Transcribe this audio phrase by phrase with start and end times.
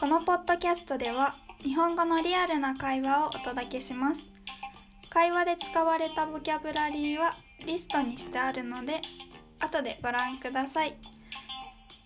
[0.00, 4.30] このポッドキャストでは日本語のリアルな会話をお届けします。
[5.10, 7.34] 会話で使われたボキャブラリーは
[7.66, 9.02] リストにしてあるので
[9.58, 10.94] 後でご覧ください。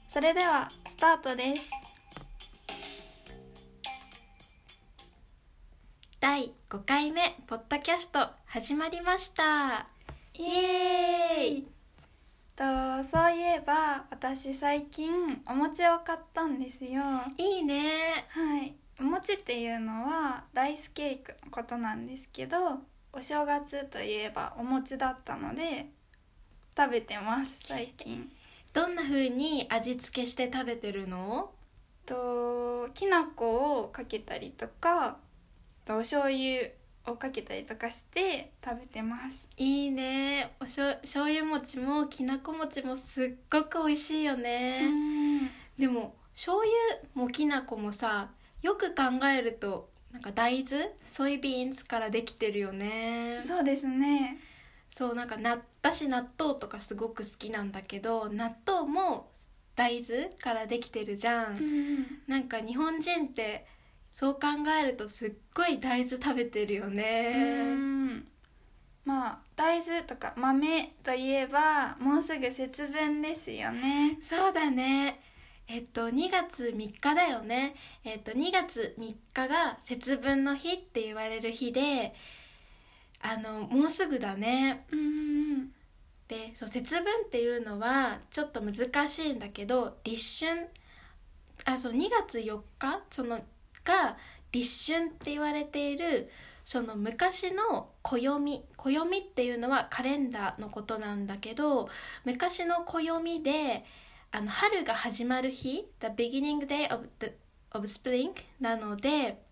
[0.08, 1.70] それではスタートです。
[6.18, 9.86] 第5回目ポッドキャスト始まりました。
[10.34, 11.73] イエーイ
[12.56, 12.64] と
[13.04, 17.02] そういえば私最近お餅を買ったんですよ。
[17.36, 18.26] いいね。
[18.28, 18.74] はい。
[19.00, 22.78] お餅っていうのはライスケークのことなんですけど
[23.12, 25.86] お正月といえばお餅だったので
[26.76, 28.30] 食べてます最近。
[28.72, 31.50] どんな風に味付けして食べてるの？
[32.06, 35.16] ときな粉をかけたりとか
[35.84, 36.68] とお醤油
[37.06, 39.48] をかけたりとかして食べてます。
[39.56, 40.54] いいね。
[40.60, 44.82] おしょ醤油餅もきなこ餅もすっごく美味しいよね、
[45.78, 46.72] でも醤油
[47.14, 48.30] もきなこもさ
[48.62, 50.90] よく考えるとなんか大豆？
[51.04, 53.38] ソイビーンズからできてるよね。
[53.42, 54.38] そうですね。
[54.90, 59.28] そうなんかな私納豆とかすごく好きなんだけど納豆も
[59.74, 62.06] 大豆からできてるじゃん、うん。
[62.28, 63.66] なんか日本人って
[64.14, 64.40] そう考
[64.80, 68.28] えるとすっごい大豆食べてるよね、うん。
[69.04, 74.16] まあ大豆とか豆といえばもうすぐ節分ですよね。
[74.22, 75.20] そうだね。
[75.66, 77.74] えっと2月3日だよね。
[78.04, 82.14] えっと2月3日が節分の日って言われる日で
[83.20, 84.86] あのもうすぐだね。
[84.92, 85.72] うん。
[86.28, 90.68] でそう節分っていうのはちょっと難しいんだけど立春
[91.64, 93.02] あそう2月4日？
[93.10, 93.40] その
[93.84, 94.16] が
[94.52, 96.30] 立春って言われている
[96.64, 101.88] その昔の暦暦っていうのはカレンダーのことなんだけど
[102.24, 103.84] 昔の暦で
[104.30, 107.32] あの春が始まる日 The beginning day of, the,
[107.70, 109.42] of spring なので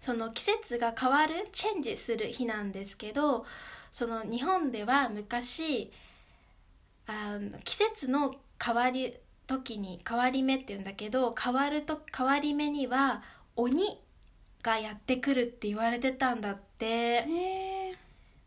[0.00, 3.44] その季節が変わるチェンジする日なんですけど
[3.90, 5.92] その日本では昔
[7.06, 9.14] あの季節の変わり
[9.52, 13.22] 時に変わり目っていうんだけど変わると変わり目には
[13.56, 14.00] 鬼
[14.62, 17.26] がやってくるって言われてたんだって。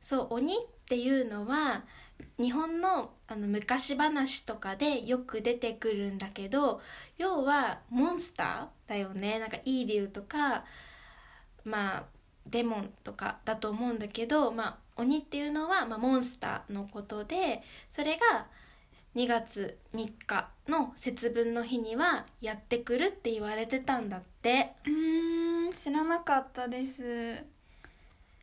[0.01, 1.83] そう鬼っていうのは
[2.37, 6.79] 日本のあの昔話とかでよく出てくるんだけど
[7.17, 9.39] 要はモンスターだよね。
[9.39, 10.63] なんかイービルとか
[11.63, 12.03] まあ
[12.45, 18.45] デモンとかだと思うんだけど、まあ、鬼っていうのは、まあ、モンスターのことでそれが
[19.15, 24.73] 2月3日の節分の日にはやってくるって言われてたんだって。
[24.85, 27.35] うーん知らなかったです。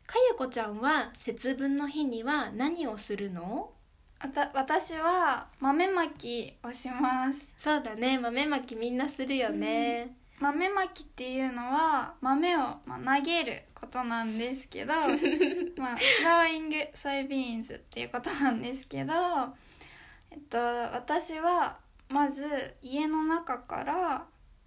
[0.07, 3.71] かゆこちゃんは節分の日には何をするの？
[4.17, 7.47] あた私は豆まきをします。
[7.55, 14.93] そうだね豆まきみんなするよね、豆まきっていうのは豆を、まあ、投げることなんですけど。
[15.77, 19.13] まあ throwing soybeans っていうことなんですけど
[20.33, 21.77] えっと私は
[22.09, 22.45] まず
[22.81, 24.25] 家の中から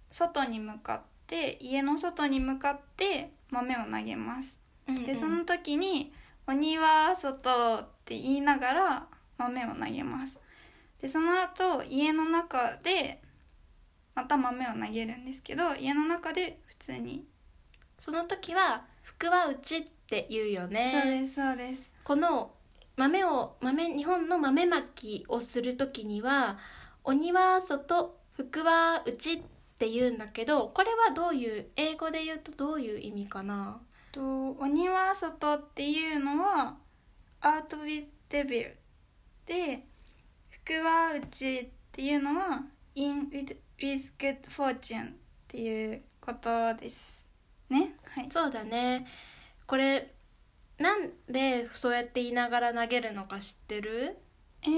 [0.09, 4.61] 外に向かって家の外に向かって豆を投げます。
[4.87, 5.05] うんうん。
[5.05, 6.13] でその時に
[6.47, 9.07] 「鬼は外」って言いながら
[9.37, 10.39] 豆を投げます。
[11.01, 13.21] でその後家の中で
[14.15, 17.27] また豆を投げるんですけど家の中で普通に、
[17.99, 20.89] その時は「福は内」って言うよね。
[21.03, 21.91] そうですそうです。
[22.05, 22.56] この
[22.97, 26.57] 豆を豆日本の豆まきをする時には
[27.05, 29.41] 「鬼は外福は内」っ
[29.77, 33.79] て言うんだけどこれはどういう英語で言うとどういう意味かな？
[34.11, 36.77] と「鬼は外」っていうのは
[37.41, 38.75] 「out with devil」
[39.45, 39.85] で
[40.49, 42.63] 「福は内」っていうのは
[42.95, 45.15] 「in with, with good fortune」っ
[45.47, 47.27] ていうことです
[47.69, 47.95] ね。
[48.15, 48.31] はい。
[48.31, 49.05] そうだね。
[49.67, 50.15] これ
[50.77, 54.17] なんでそうやって言いながら投げるのか知ってる？
[54.63, 54.69] え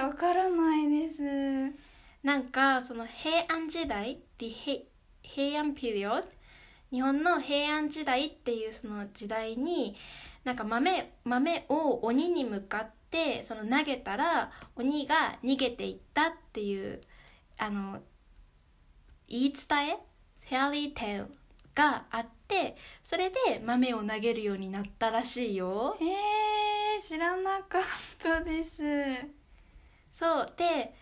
[0.00, 1.22] ー、わからないです。
[2.22, 4.80] なんかその平安時代 The 平
[5.22, 6.22] 平安ピリオド？
[6.90, 9.96] 日本の平安時代っていうその時代に
[10.44, 17.00] なんか豆豆を鬼に向かってその投げたら鬼が逃げていったっていう
[17.58, 18.00] あの
[19.28, 19.98] 言い伝え？
[20.48, 21.32] フェアリーテール
[21.74, 22.30] があって
[23.02, 25.96] それで豆を投げるようになったらしいよ。
[26.00, 27.82] えー、知らなかっ
[28.18, 28.82] たです
[30.12, 30.94] そうで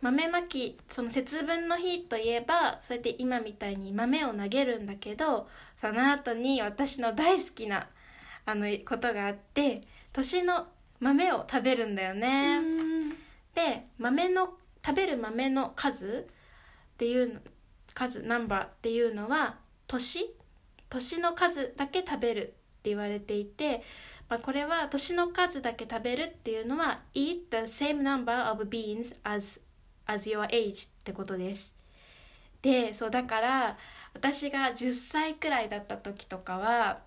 [0.00, 5.48] 豆まきその節分の日といえばそうやって今みたいに豆を投げるんだけど
[5.80, 7.88] その後に私の大好きな
[8.44, 9.80] あのことがあって
[10.12, 10.66] 年の
[11.00, 12.60] 豆を食べるんだよね。
[13.54, 17.40] で豆の食べる豆の数っていうの
[17.92, 19.56] 数ナンバーっていうのは
[19.86, 20.32] 年？
[20.88, 22.54] 年の数だけ食べるって
[22.84, 23.82] 言われていて、
[24.28, 29.60] まあ、これは年の数だけ食べるっていうのは eat the same number of beans as,
[30.06, 31.72] as your age ってことです。
[32.62, 33.78] でそうだから
[34.14, 37.00] 私が10歳くらいだった時とかは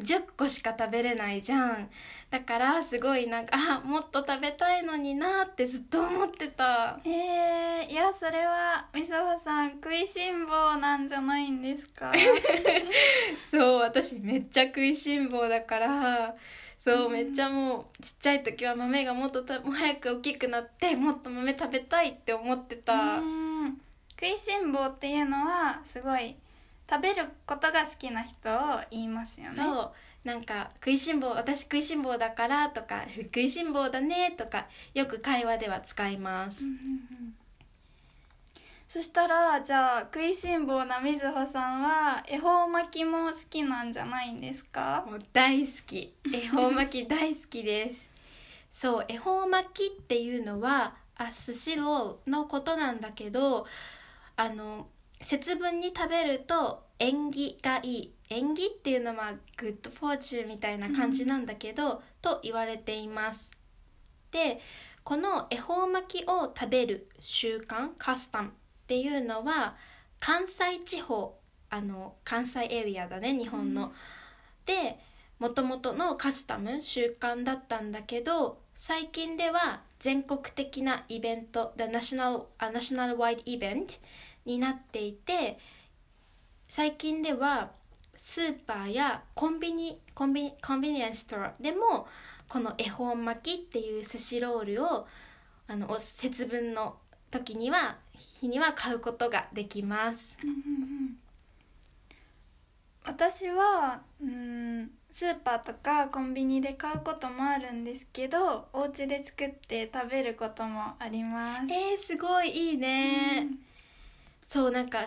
[0.00, 1.88] 10個しか食べれないじゃん。
[2.30, 6.98] だからすごいなんかあもっと食べたいのになってずっと思ってた。
[7.04, 12.12] えー、いやそれはみそほさん食いしん坊なんじゃないんですか？
[13.40, 16.34] そう私めっちゃ食いしん坊だから。
[16.78, 23.80] そう、めっちゃもうちっちゃい時は豆がもっとたもう早く大きくなってもっと豆食べたいって思ってた、うん。
[24.10, 26.36] 食いしん坊っていうのはすごい
[26.88, 29.62] 食べることが好きな人を言いますよね。
[29.62, 29.92] そう。
[30.24, 36.64] なんか食いしん坊私食いしん坊だからとか食いしん坊だねとかよく会話では使います、
[38.88, 45.04] そしたらじゃあ食いしん坊なみずほさんは恵方巻きも好きなんじゃないんですか？
[45.06, 46.14] もう大好き。
[46.32, 48.08] 恵方巻き大好きです。
[48.70, 53.66] そう恵方巻きっていうのはあ寿司ローのことなんだけど
[54.36, 54.86] あの
[55.20, 58.14] 節分に食べると縁起がいい。
[58.30, 63.50] 縁起っていうのはグッドフォーチュンみたいな感じなんだけど、と言われています。
[64.30, 64.60] で
[65.04, 68.50] この恵方巻きを食べる習慣カスタムっ
[68.86, 69.76] ていうのは
[70.18, 71.38] 関西地方
[71.70, 73.92] あの関西エリアだね日本の、
[74.64, 74.98] で
[75.38, 84.00] もともとのカスタム習慣だったんだけど最近では全国的なイベント The National, a National Wide Event
[84.44, 85.58] になっていて
[86.68, 87.70] 最近では
[88.16, 92.06] スーパーやコンビニコンビニコンビニエンスストアでも
[92.48, 95.06] この恵方巻きっていう寿司ロールを
[95.66, 96.96] あのお節分の
[97.30, 100.36] 時には日には買うことができます。
[103.06, 111.72] 私はうんスーパーとかコンビニで買うこともあるんですけどお家で作って食べることもあります。
[111.72, 113.46] えー、すごいいいね、
[114.44, 115.04] そうなんか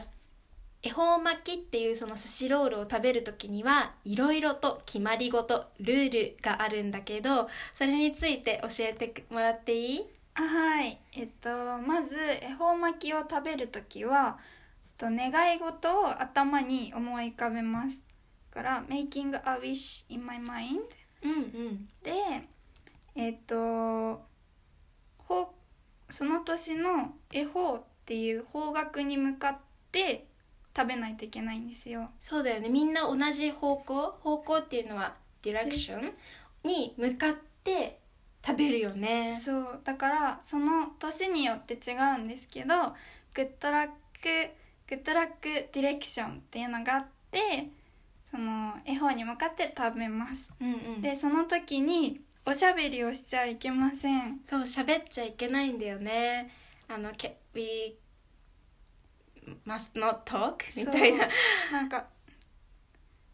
[0.83, 10.05] 恵方巻きっていうその寿司ロールを食べる時にはいろいろと決まり事ルールがあるんだけどそれについて教えてもらっていい？
[10.35, 10.99] あはい。
[11.13, 11.49] えっと
[11.79, 14.37] まず恵方巻きを食べる時は
[14.99, 18.03] えっと願い事を頭に思い浮かべます
[18.53, 20.81] だから「making a wish in my mind
[21.23, 22.11] うんうん」で
[23.15, 24.21] えっと
[25.17, 25.53] ほ
[26.09, 29.57] その年の恵方っていう方角に向かっ
[29.91, 30.27] て
[30.73, 32.09] 食べないといけないんですよ。
[32.21, 32.69] そうだよね。
[32.69, 34.17] みんな同じ方向？
[34.21, 36.13] 方向っていうのはディレクション
[36.63, 37.99] に向かって
[38.45, 39.35] 食べるよね。
[39.35, 39.81] そう。
[39.83, 42.75] だからその年によって違うんですけど
[43.35, 43.93] グッドラック
[44.89, 47.67] グッドラックディレクションっていうのがあって
[48.31, 50.53] その絵本に向かって食べます。
[50.61, 51.01] うんうん。
[51.01, 54.39] でその時におしゃべりをしちゃいけません。
[54.49, 56.49] そう喋っちゃいけないんだよね
[56.89, 57.97] あのけ We
[59.65, 60.57] must not talk?
[60.77, 61.27] みたいな。
[61.71, 62.07] なんか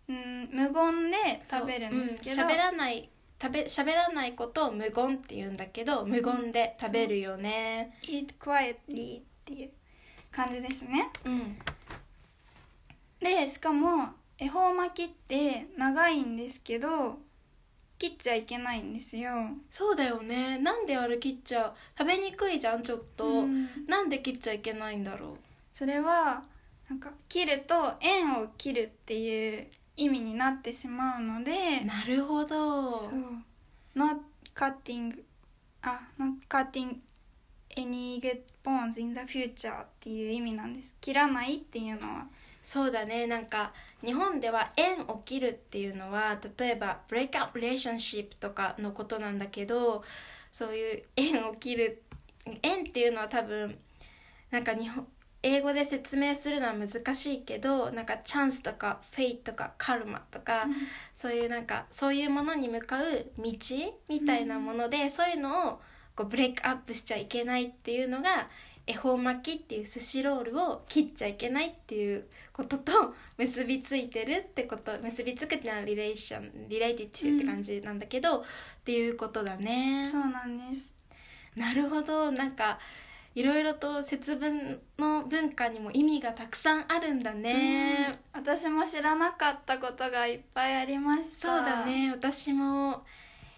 [0.07, 3.09] うん無言で食べるんですけど、うん喋らない
[3.41, 7.97] 食べ喋らないことを無言って言うんだけど無言で食べるよね。
[8.03, 9.71] eat quietly っていう
[10.31, 11.09] 感じですね。
[11.25, 11.57] うん。
[13.19, 17.19] でしかも恵方巻きって長いんですけど
[18.03, 19.31] 切っちゃいけないんですよ。
[19.69, 20.57] そうだよね。
[20.57, 23.69] なんであれ切っちゃう食べにくいじゃんちょっと、うん。
[23.87, 25.37] なんで切っちゃいけないんだろ
[25.71, 26.43] それは
[26.89, 31.51] なんか切ると円を切るっていう意味になってしまうので
[31.83, 32.99] うなるほど。
[32.99, 33.11] そう。
[33.95, 34.17] not
[34.53, 35.23] cutting
[35.81, 36.97] あ not cutting
[37.77, 40.93] any good bones in the future っていう意味なんです。
[40.99, 42.27] 切らないっていうのは。
[42.61, 43.27] そうだね。
[43.27, 43.71] なんか
[44.03, 50.03] 日本では縁を切るっていうのは例えば break up relationship とかのことなんだけど
[50.51, 52.01] そういう縁を切る
[52.61, 53.77] 縁っていうのは多分
[54.51, 55.07] なんか日本
[55.45, 60.65] 英語で説明するのは難しいけどなんかチャンスとかフェイとかカルマとか、
[61.13, 63.03] そういうなんかそういうものに向かう
[63.37, 63.51] 道
[64.07, 65.81] みたいなもので、そういうのを
[66.15, 68.47] こうブレイクアップしちゃいけないっていうのが
[68.85, 78.43] 恵方巻きっていう寿司ロールを切っちゃいけないっていうことと結びついてるってこと結びつくっていうのはリレーションリレイティッチって感じなんだけど、っ
[78.83, 80.07] ていうことだね。
[80.09, 80.93] そうなんです。
[81.55, 82.31] なるほど。
[82.31, 82.79] なんか
[83.35, 88.41] いろいろと節分の文化にも意味がたくさんあるんだね、うん。
[88.41, 91.47] 私も知らなかったことがいっぱいありました。
[91.47, 92.11] そうだね。
[92.11, 93.03] 私も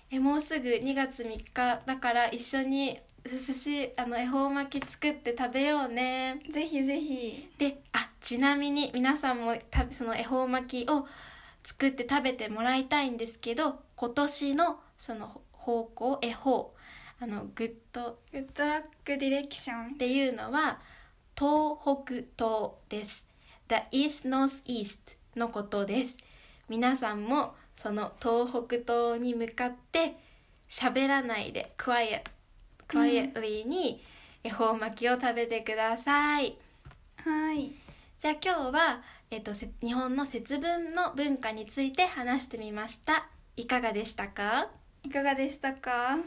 [0.09, 6.39] えもうすぐ2月3日だから一緒に寿司あの恵方巻き作って食べようね。
[6.49, 7.49] ぜひぜひ。
[7.57, 11.07] であちなみに皆さんもたその恵方巻きを
[11.63, 16.75] 作って食べてもらいたいんですけど今年のその方向恵方
[17.19, 19.93] あのグッドグッドラックディレクション。
[19.93, 20.79] っていうのは
[21.35, 23.25] 東北東です。
[23.67, 26.17] The East North East のことです。
[26.69, 30.17] 皆さんもその東北東に向かって
[30.69, 32.34] 喋らないで quiet
[32.87, 34.03] quietly に
[34.43, 36.55] 恵方巻きを食べてください、
[37.23, 37.71] はい。
[38.17, 39.01] じゃあ今日は、
[39.31, 43.27] えっと、せ日本の節分の文化について話してみました。
[43.57, 44.67] いかがでしたか？
[45.03, 46.17] いかがでしたか？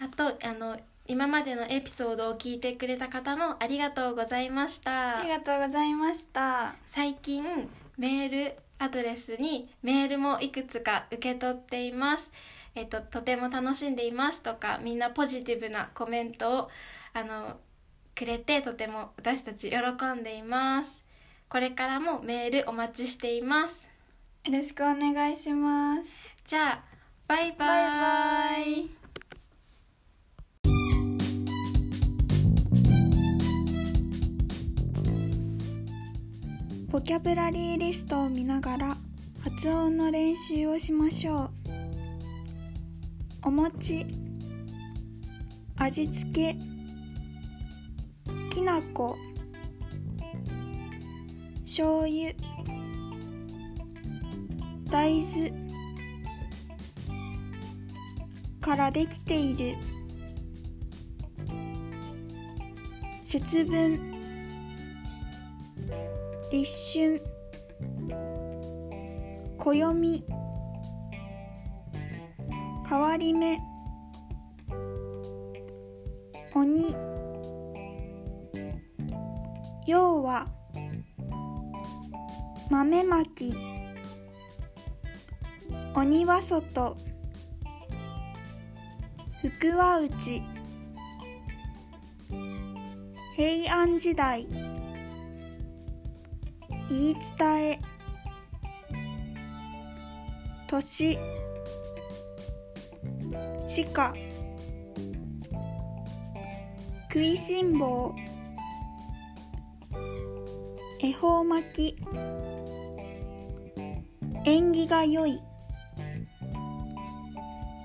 [0.00, 5.18] あとあの今までのエピソードを聞いてくれた方もありがとうございました。
[5.18, 6.74] ありがとうございました。
[6.86, 12.30] 最近メールアドレスにメールもいくつか受け取っています
[12.78, 16.70] えっととても楽しんでいますとかみんなポジティブなコメントを
[17.12, 17.56] あの
[18.14, 19.76] くれてとても私たち喜
[20.20, 21.04] んでいます。
[21.48, 23.88] これからもメールお待ちしています。
[24.44, 26.22] よろしくお願いします。
[26.44, 26.84] じゃあ
[27.26, 28.90] バイババイイバイ。
[36.90, 38.96] ボキャブラリーリストを見ながら
[39.42, 41.57] 発音の練習をしましょう
[43.42, 44.06] お餅
[45.76, 46.56] 味付け
[48.50, 49.16] きなこ
[51.62, 52.32] 醤油
[54.90, 55.52] 大豆
[58.60, 59.76] からできている
[63.24, 64.18] 節分
[66.50, 67.22] 立春
[69.58, 70.37] 暦。
[72.88, 73.58] 変わり目。
[76.54, 76.96] 鬼。
[79.86, 80.46] 要は
[82.70, 83.54] 豆まき。
[85.94, 86.96] 鬼は外。
[89.42, 90.42] 福は内。
[93.36, 94.46] 平安時代。
[96.88, 97.78] 言い伝え。
[100.66, 101.37] 年。
[103.68, 104.14] 鹿。
[107.12, 108.14] 食いしん坊。
[111.02, 111.96] 恵方巻き。
[114.46, 115.38] 縁起が良い。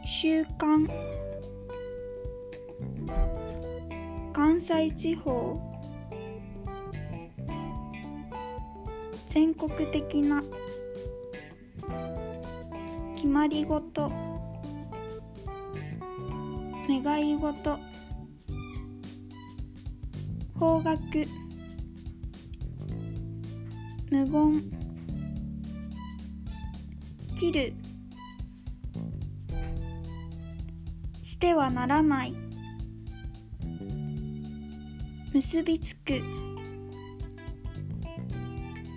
[0.06, 0.90] 習慣
[4.32, 5.60] 関西地方。
[9.28, 10.42] 全国的な。
[13.16, 14.33] 決まりごと
[16.88, 17.80] 願い事。
[20.60, 21.00] 方角。
[24.12, 24.64] 無言。
[27.38, 27.74] 切る。
[31.22, 32.36] してはならない。
[35.34, 36.22] 結びつく。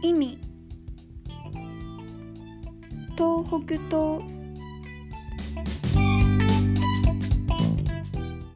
[0.02, 0.38] 意味。
[3.16, 4.35] 東北東